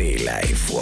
[0.00, 0.72] Be Life.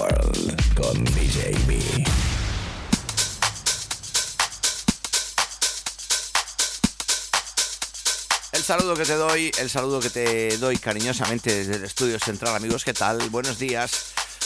[8.52, 12.54] El saludo que te doy, el saludo que te doy cariñosamente desde el estudio central,
[12.54, 13.18] amigos, ¿qué tal?
[13.30, 13.90] Buenos días,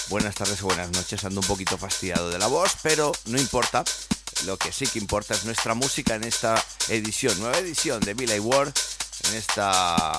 [0.08, 1.22] buenas tardes o buenas noches.
[1.26, 3.84] Ando un poquito fastidiado de la voz, pero no importa.
[4.46, 8.38] Lo que sí que importa es nuestra música en esta edición, nueva edición de Billy
[8.38, 8.72] World,
[9.28, 10.18] en esta,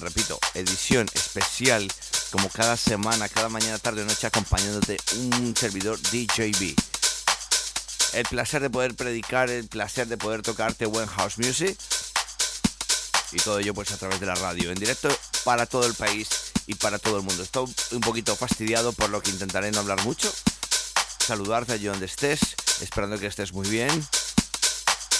[0.00, 1.88] repito, edición especial,
[2.30, 6.74] como cada semana, cada mañana, tarde o noche, acompañándote un servidor DJB.
[8.12, 11.78] El placer de poder predicar, el placer de poder tocarte buen house music
[13.32, 15.08] y todo ello pues a través de la radio, en directo
[15.44, 16.28] para todo el país
[16.66, 17.42] y para todo el mundo.
[17.42, 20.32] Estoy un poquito fastidiado por lo que intentaré no hablar mucho.
[21.18, 22.40] Saludarte allí donde estés,
[22.80, 23.90] esperando que estés muy bien.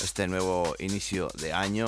[0.03, 1.87] Este nuevo inicio de año.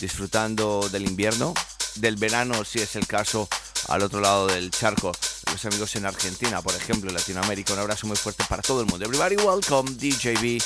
[0.00, 1.54] Disfrutando del invierno,
[1.96, 3.48] del verano si es el caso
[3.88, 5.12] al otro lado del charco.
[5.50, 7.72] Los amigos en Argentina, por ejemplo, en Latinoamérica.
[7.72, 9.04] Un abrazo muy fuerte para todo el mundo.
[9.04, 10.62] Everybody welcome DJB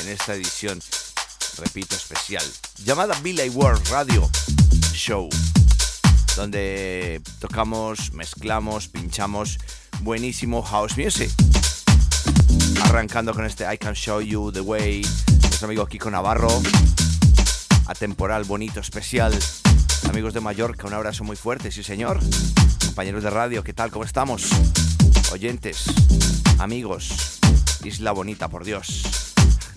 [0.00, 0.80] en esta edición
[1.58, 2.44] repito, especial,
[2.84, 4.28] llamada Billy World Radio
[4.92, 5.28] Show,
[6.36, 9.58] donde tocamos, mezclamos, pinchamos
[10.00, 11.30] buenísimo house music.
[12.84, 15.02] Arrancando con este I Can Show You The Way,
[15.42, 16.62] nuestro amigo Kiko Navarro,
[17.86, 19.36] atemporal, bonito, especial.
[20.18, 22.18] Amigos de Mallorca, un abrazo muy fuerte, sí señor.
[22.86, 23.92] Compañeros de radio, ¿qué tal?
[23.92, 24.50] ¿Cómo estamos?
[25.30, 25.84] Oyentes,
[26.58, 27.38] amigos,
[27.84, 29.04] Isla Bonita, por Dios.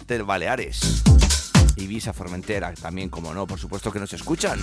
[0.08, 1.04] Del Baleares.
[1.76, 4.60] Ibiza, Formentera, también, como no, por supuesto que nos escuchan.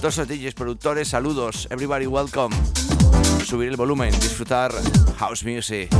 [0.00, 2.56] Todos los productores, saludos, everybody welcome.
[3.44, 4.72] Subir el volumen, disfrutar
[5.18, 5.90] house music.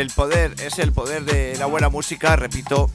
[0.00, 2.90] El poder, es el poder de la buena música, repito.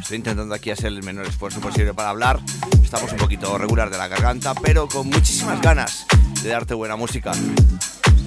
[0.00, 2.40] Estoy intentando aquí hacer el menor esfuerzo posible para hablar.
[2.82, 6.06] Estamos un poquito regular de la garganta, pero con muchísimas ganas
[6.42, 7.32] de darte buena música.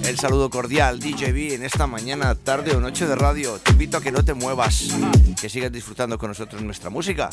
[0.04, 3.58] El saludo cordial, DJB, en esta mañana, tarde o noche de radio.
[3.58, 4.88] Te invito a que no te muevas,
[5.40, 7.30] que sigas disfrutando con nosotros nuestra música.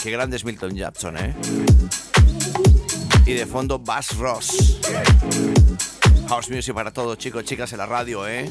[0.00, 1.34] Qué grande es Milton Jackson, ¿eh?
[3.26, 4.78] Y de fondo, Bass Ross.
[6.28, 8.50] House Music para todos, chicos, chicas en la radio, ¿eh?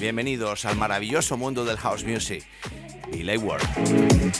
[0.00, 2.44] Bienvenidos al maravilloso mundo del House Music
[3.12, 4.32] y World.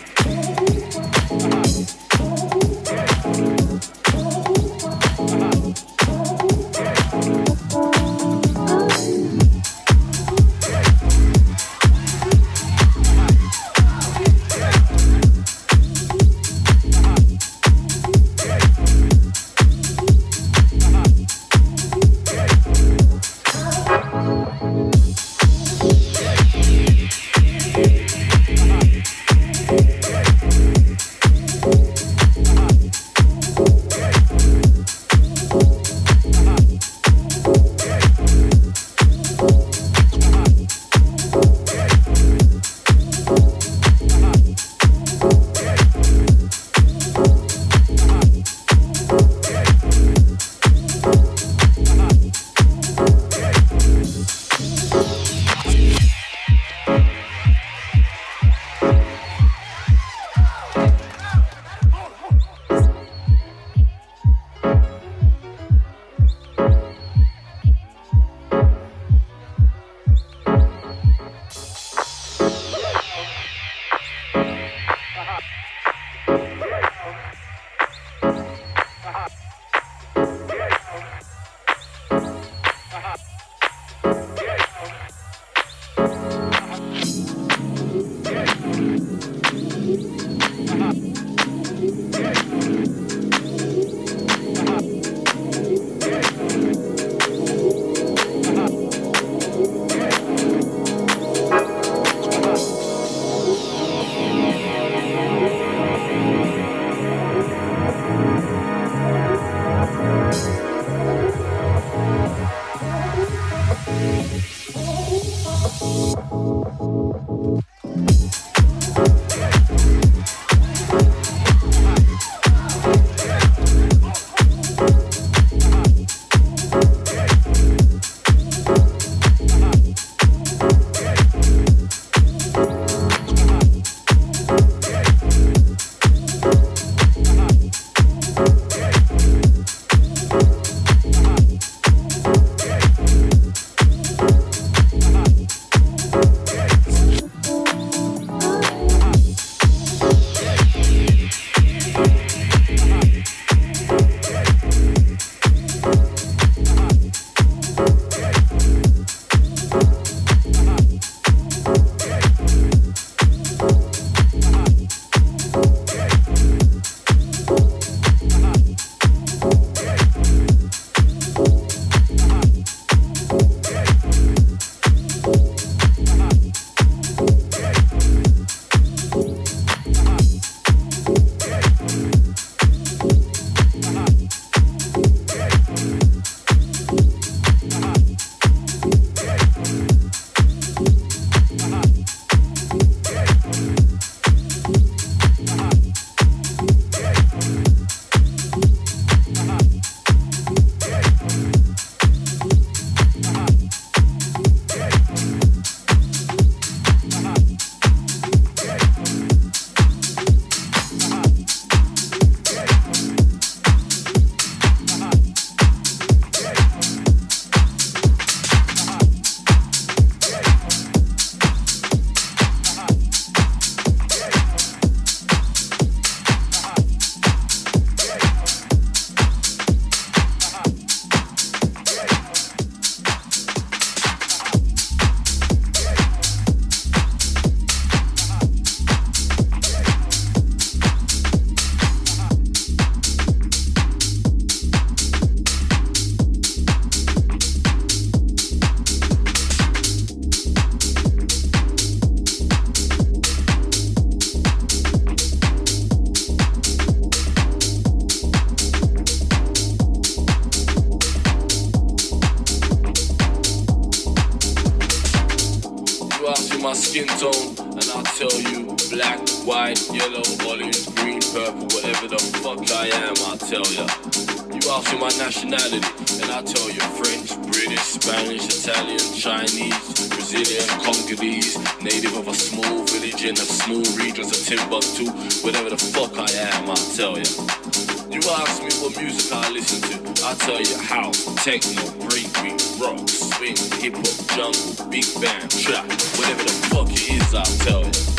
[291.62, 295.84] Techno, breakbeat, rock, swing, hip hop, jungle, big band, trap,
[296.16, 298.11] whatever the fuck it is, I'll tell you.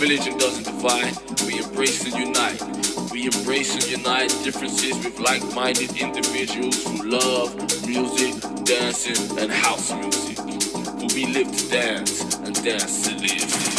[0.00, 1.16] Religion doesn't divide.
[1.46, 2.60] We embrace and unite.
[3.10, 7.54] We embrace and unite differences with like-minded individuals who love
[7.86, 8.34] music,
[8.64, 10.36] dancing, and house music.
[11.00, 13.78] But we live to dance and dance to live.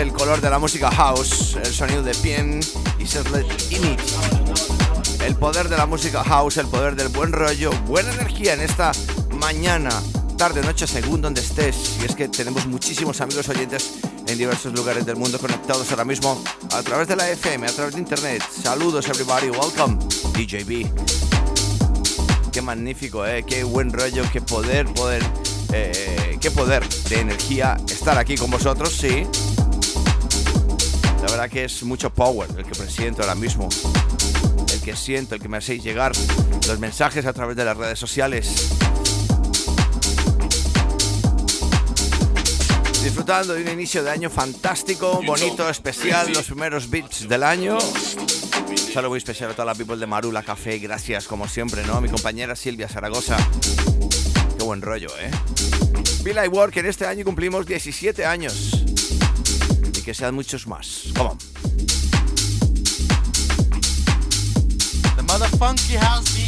[0.00, 2.60] El color de la música house, el sonido de Pien
[2.98, 4.39] y Setlet Image
[5.26, 8.92] el poder de la música house, el poder del buen rollo, buena energía en esta
[9.38, 9.90] mañana,
[10.36, 11.98] tarde, noche, según donde estés.
[12.00, 16.42] Y es que tenemos muchísimos amigos oyentes en diversos lugares del mundo conectados ahora mismo
[16.72, 18.42] a través de la FM, a través de internet.
[18.62, 19.98] Saludos, everybody, welcome,
[20.34, 20.90] DJB.
[22.50, 23.44] Qué magnífico, ¿eh?
[23.44, 25.22] Qué buen rollo, qué poder, poder,
[25.72, 29.26] eh, qué poder de energía estar aquí con vosotros, sí.
[31.22, 33.68] La verdad que es mucho power el que presiento ahora mismo
[34.80, 36.12] que siento, el que me hacéis llegar
[36.66, 38.70] los mensajes a través de las redes sociales.
[43.02, 47.78] Disfrutando de un inicio de año fantástico, bonito, especial, los primeros beats del año.
[48.92, 52.00] saludo muy especial a toda la people de Marula Café, gracias como siempre, ¿no?
[52.00, 53.36] Mi compañera Silvia Zaragoza.
[54.58, 55.30] Qué buen rollo, ¿eh?
[56.22, 58.84] Be Like Work, en este año cumplimos 17 años.
[59.96, 61.04] Y que sean muchos más.
[61.16, 61.59] Come on.
[65.40, 66.39] Mother Funky House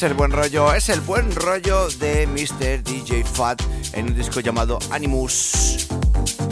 [0.00, 2.82] es el buen rollo, es el buen rollo de Mr.
[2.82, 3.60] DJ Fat
[3.92, 5.88] en un disco llamado Animus.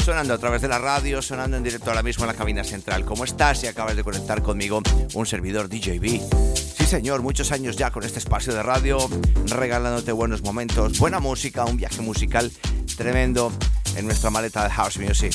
[0.05, 3.07] Sonando a través de la radio, sonando en directo ahora mismo en la cabina central.
[3.07, 3.61] ¿Cómo estás?
[3.61, 4.83] Si acabas de conectar conmigo,
[5.15, 6.21] un servidor DJB.
[6.55, 8.99] Sí, señor, muchos años ya con este espacio de radio,
[9.47, 12.53] regalándote buenos momentos, buena música, un viaje musical
[12.99, 13.51] tremendo
[13.97, 15.33] en nuestra maleta de House Music.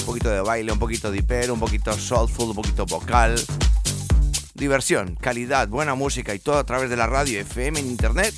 [0.00, 3.36] Un poquito de baile, un poquito de hiper, un poquito soulful, un poquito vocal,
[4.64, 8.34] diversión, calidad, buena música y todo a través de la radio FM en internet.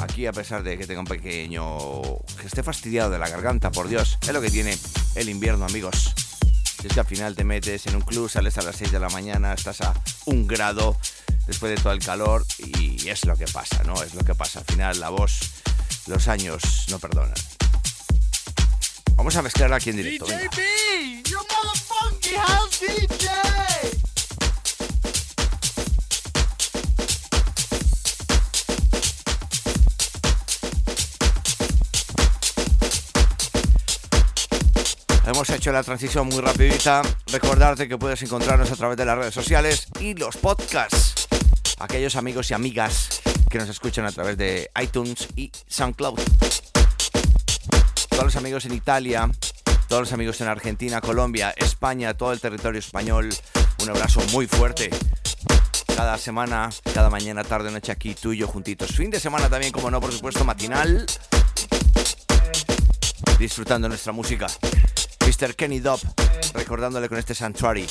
[0.00, 1.98] Aquí a pesar de que tenga un pequeño...
[2.40, 4.78] que esté fastidiado de la garganta, por Dios, es lo que tiene
[5.16, 6.14] el invierno, amigos.
[6.82, 9.10] es que al final te metes en un club, sales a las 6 de la
[9.10, 9.92] mañana, estás a
[10.24, 10.96] un grado
[11.46, 14.02] después de todo el calor y es lo que pasa, ¿no?
[14.02, 14.60] Es lo que pasa.
[14.60, 15.40] Al final la voz,
[16.06, 17.34] los años no perdonan.
[19.14, 20.24] Vamos a mezclar aquí en directo.
[20.24, 23.67] DJB, your motherfucking house DJ.
[35.28, 37.02] Hemos hecho la transición muy rapidita.
[37.26, 41.28] Recordarte que puedes encontrarnos a través de las redes sociales y los podcasts.
[41.80, 46.18] Aquellos amigos y amigas que nos escuchan a través de iTunes y SoundCloud.
[48.08, 49.30] Todos los amigos en Italia,
[49.86, 53.28] todos los amigos en Argentina, Colombia, España, todo el territorio español.
[53.82, 54.88] Un abrazo muy fuerte.
[55.94, 58.92] Cada semana, cada mañana, tarde, noche aquí, tú y yo juntitos.
[58.92, 61.04] Fin de semana también, como no, por supuesto, matinal.
[63.38, 64.46] Disfrutando nuestra música.
[65.28, 65.54] Mr.
[65.54, 66.00] Kenny Dobb,
[66.54, 67.86] recordándole con este Sanctuary.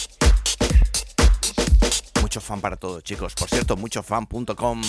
[2.19, 3.35] Mucho fan para todos, chicos.
[3.35, 4.81] Por cierto, muchofan.com.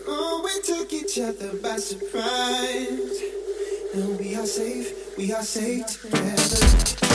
[0.07, 3.23] Oh, we took each other by surprise.
[4.19, 7.08] We are safe, we are safe together.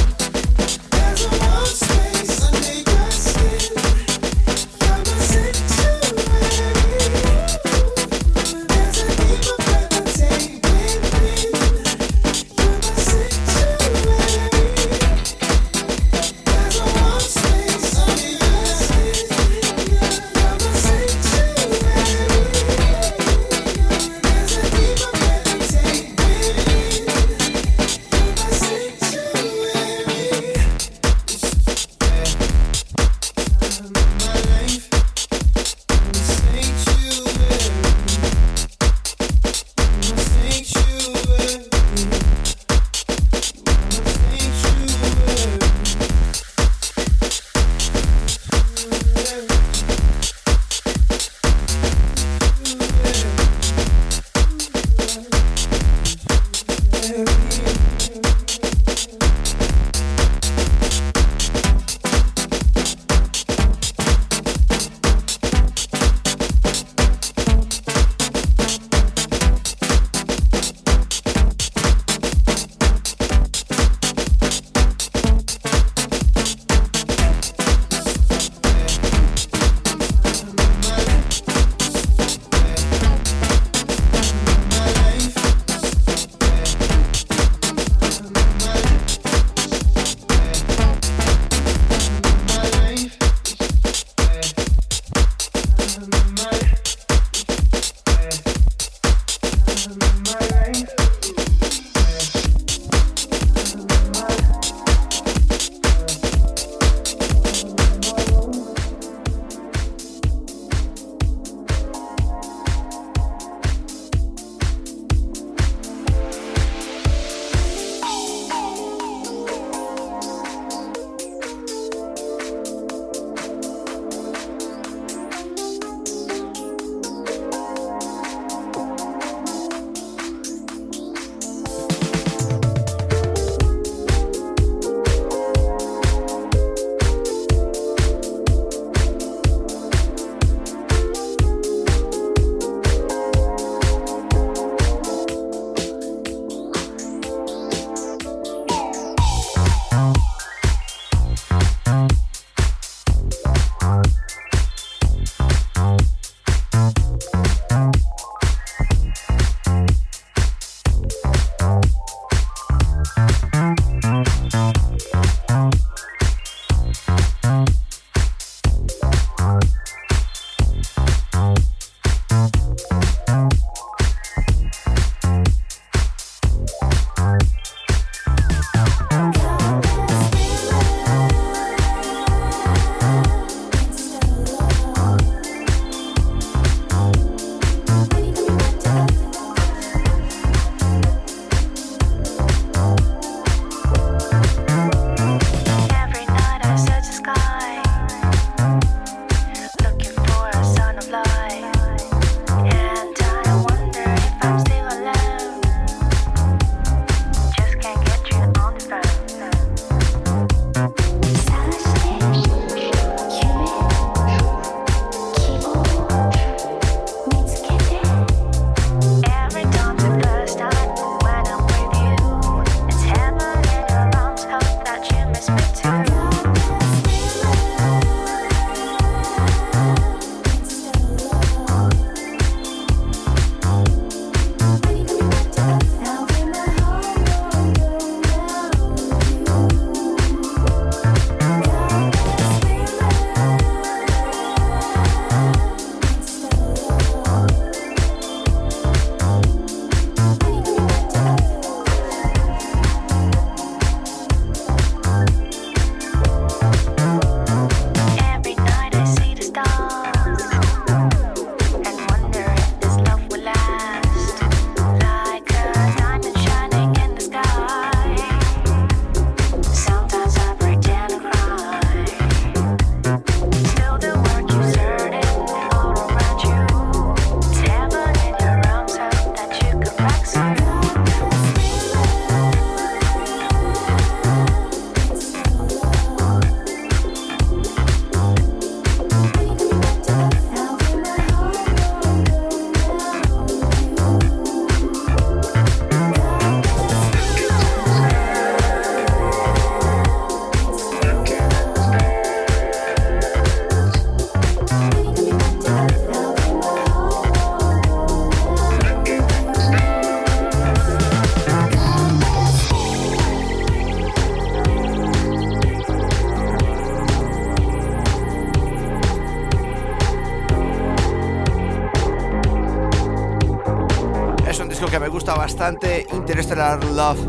[324.84, 327.26] disco que me gusta bastante, Interstellar Love,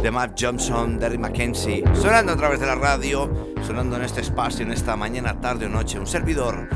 [0.00, 4.64] de Matt Johnson, Derry McKenzie, sonando a través de la radio, sonando en este espacio,
[4.64, 6.68] en esta mañana, tarde o noche, un servidor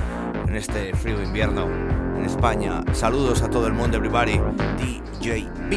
[0.49, 1.67] en este frío invierno
[2.17, 2.83] en España.
[2.95, 4.39] Saludos a todo el mundo, everybody,
[4.79, 5.75] DJB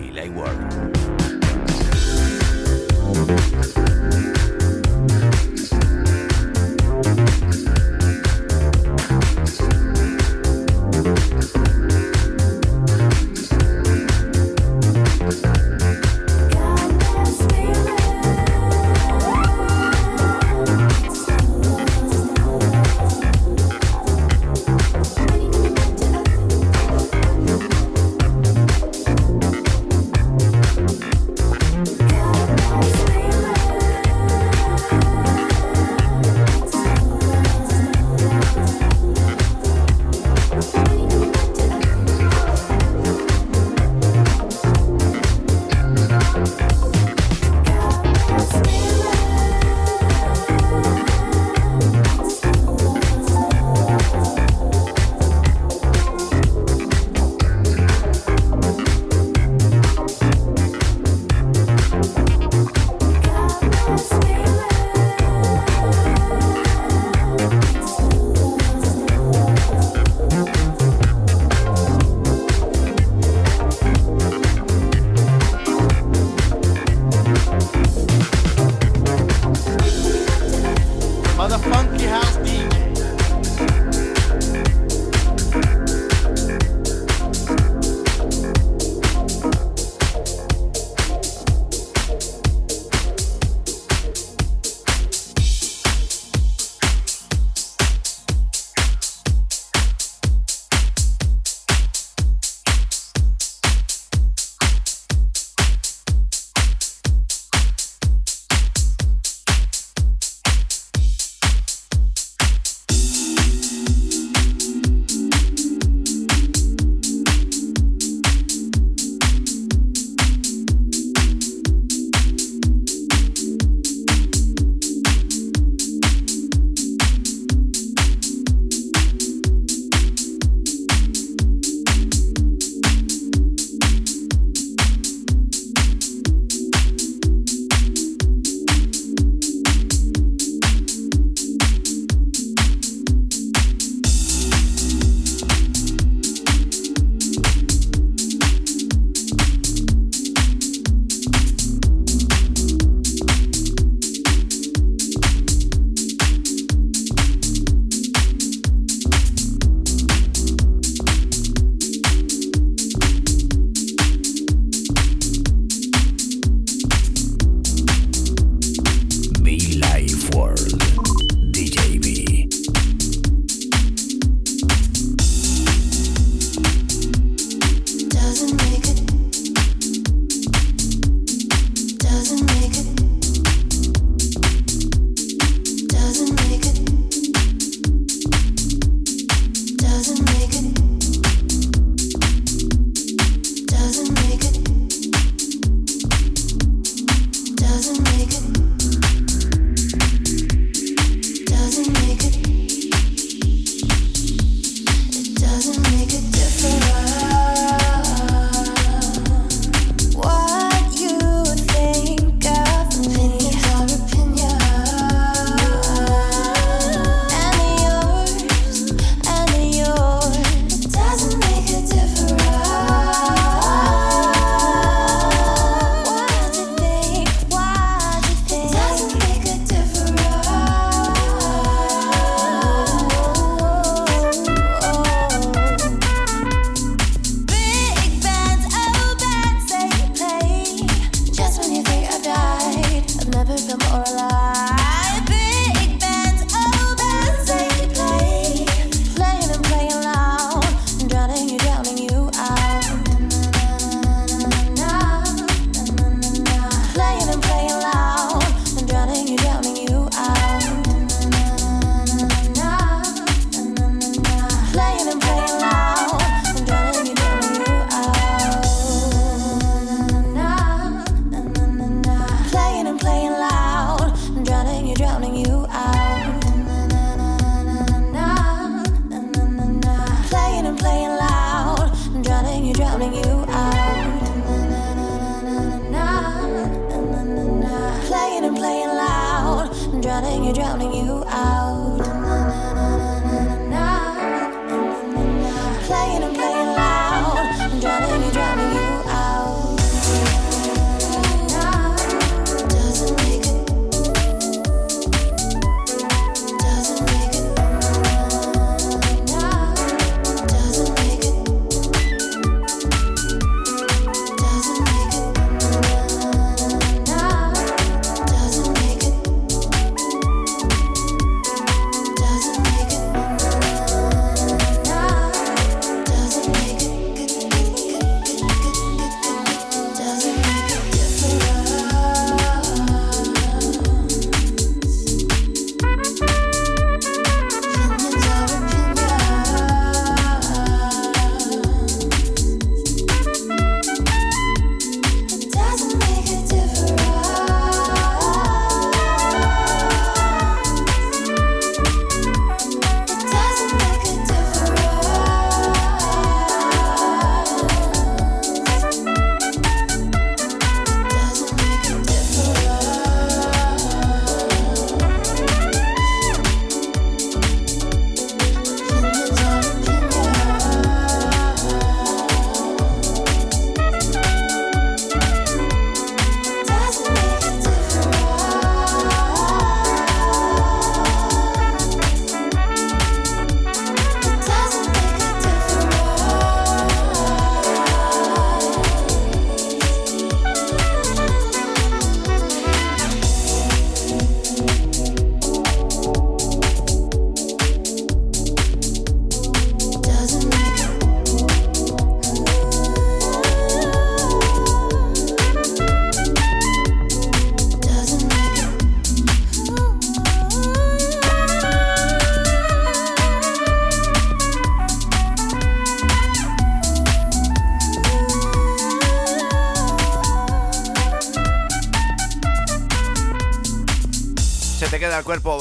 [0.00, 0.79] y Lightworld.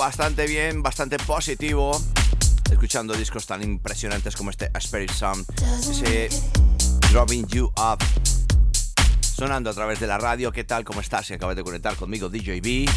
[0.09, 1.91] Bastante bien, bastante positivo,
[2.71, 5.45] escuchando discos tan impresionantes como este Spirit Sound,
[5.81, 6.29] ese
[7.11, 8.03] Dropping You Up,
[9.21, 10.51] sonando a través de la radio.
[10.51, 10.83] ¿Qué tal?
[10.83, 11.27] ¿Cómo estás?
[11.27, 12.87] Si acabas de conectar conmigo, make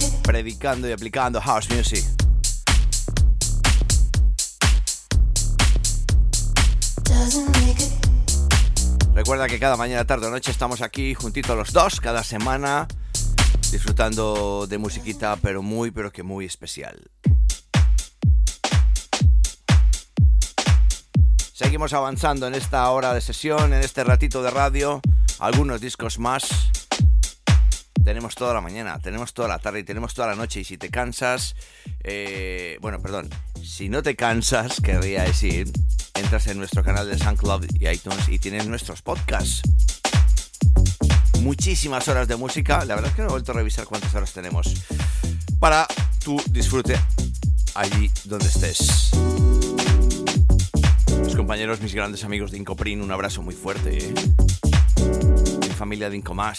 [0.00, 0.22] it.
[0.22, 2.02] predicando y aplicando house music.
[9.14, 12.88] Recuerda que cada mañana, tarde o noche estamos aquí juntitos los dos, cada semana,
[13.70, 17.10] disfrutando de musiquita, pero muy, pero que muy especial.
[21.52, 25.00] Seguimos avanzando en esta hora de sesión, en este ratito de radio,
[25.38, 26.70] algunos discos más.
[28.02, 30.60] Tenemos toda la mañana, tenemos toda la tarde y tenemos toda la noche.
[30.60, 31.54] Y si te cansas,
[32.02, 33.28] eh, bueno, perdón,
[33.62, 35.70] si no te cansas, querría decir,
[36.14, 39.62] entras en nuestro canal de SoundCloud y iTunes y tienes nuestros podcasts.
[41.42, 44.32] Muchísimas horas de música, la verdad es que no he vuelto a revisar cuántas horas
[44.32, 44.84] tenemos.
[45.58, 45.86] Para
[46.22, 46.98] tu disfrute
[47.74, 49.10] allí donde estés.
[51.24, 53.98] Mis compañeros, mis grandes amigos de Incoprin, un abrazo muy fuerte.
[53.98, 54.14] ¿eh?
[55.60, 56.58] Mi familia de Incomás,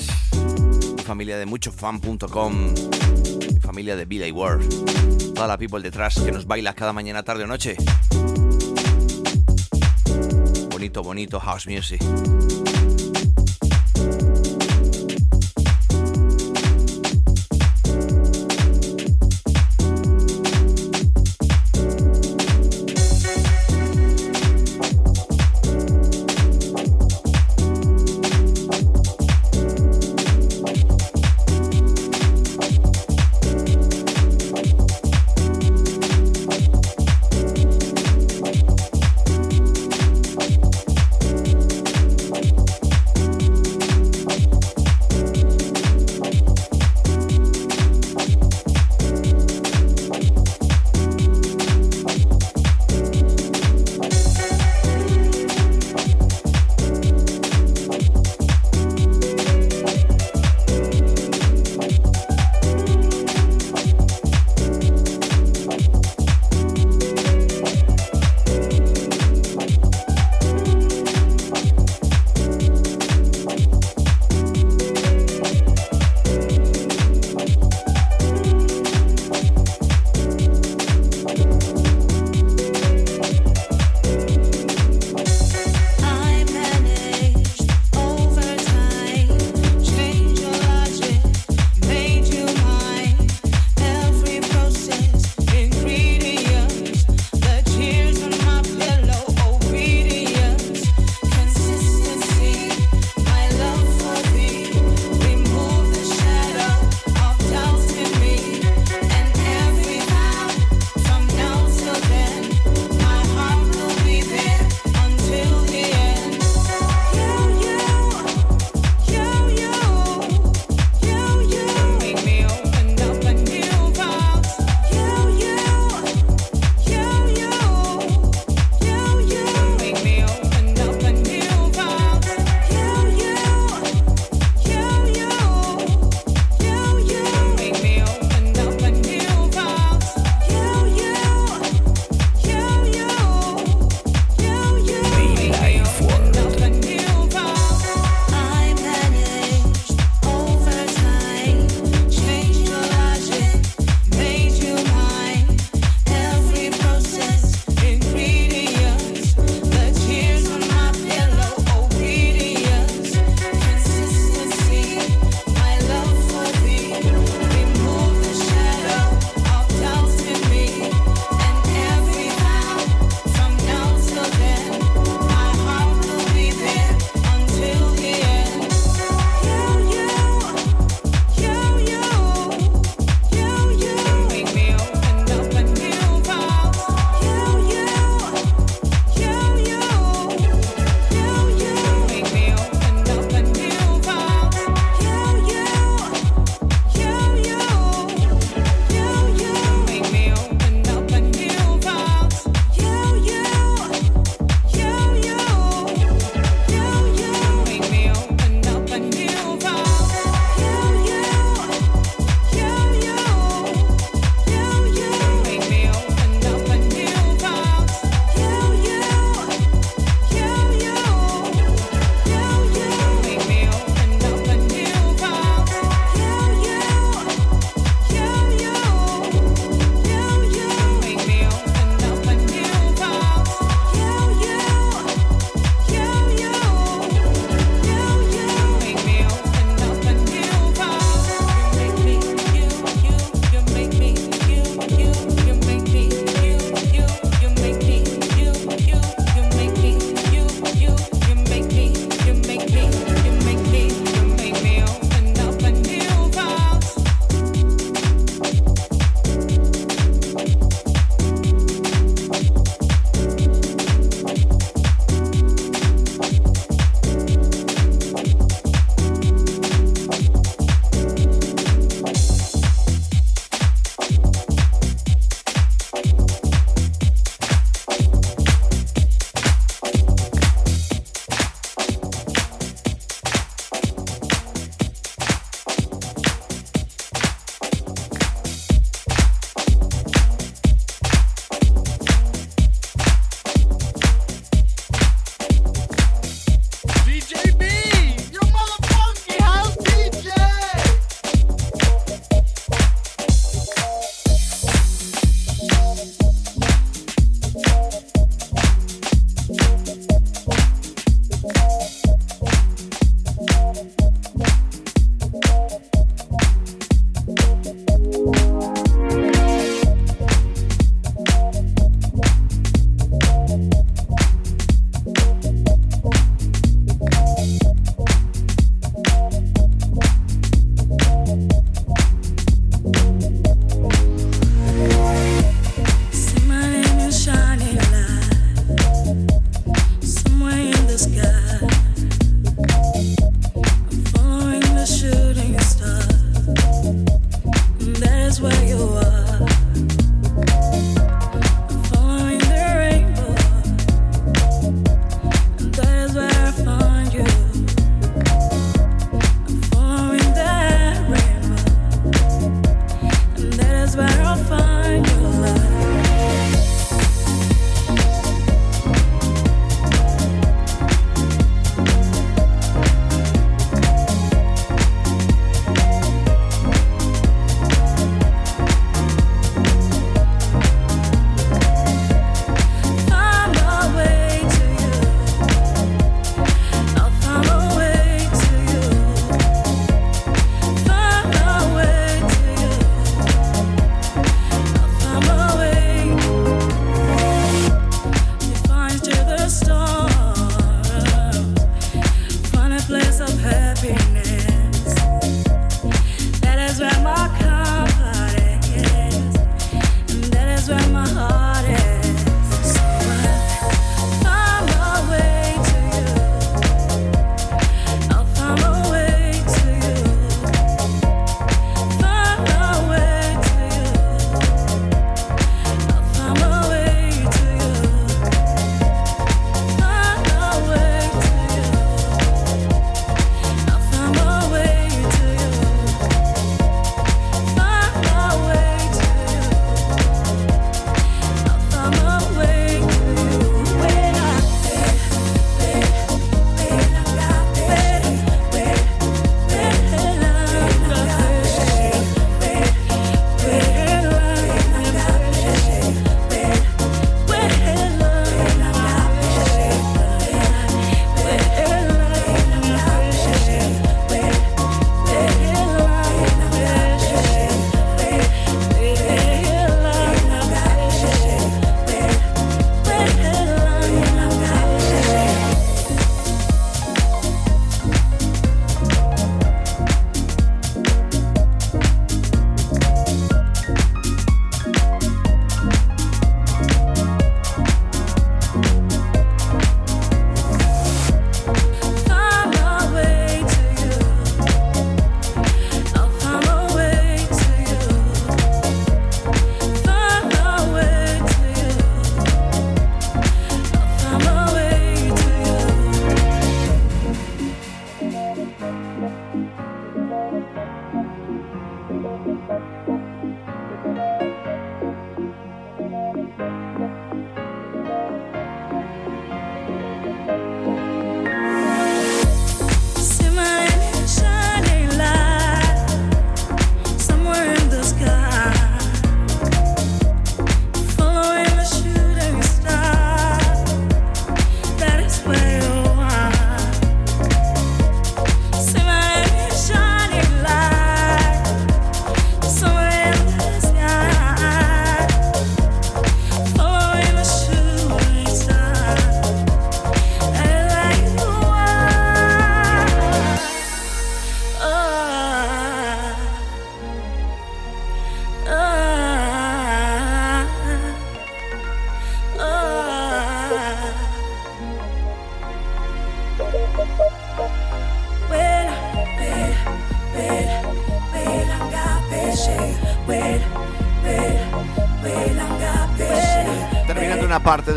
[0.95, 2.73] mi familia de muchofan.com,
[3.53, 7.21] mi familia de Vida y World, toda la people detrás que nos baila cada mañana,
[7.21, 7.77] tarde o noche.
[10.71, 12.01] Bonito, bonito house music.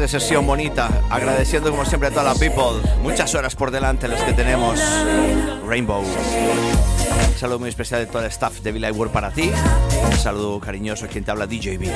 [0.05, 2.83] De sesión bonita, agradeciendo como siempre a toda la people.
[3.03, 4.79] Muchas horas por delante las que tenemos.
[5.67, 6.03] Rainbow.
[6.03, 9.51] Un saludo muy especial de todo el staff de Villa World para ti.
[10.05, 11.89] Un saludo cariñoso quien te habla DJB.